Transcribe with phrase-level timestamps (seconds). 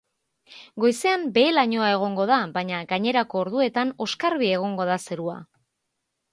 [0.83, 5.41] Goizean behe-lainoa egongo da, baina gainerako orduetan oskarbi egongo da zerua.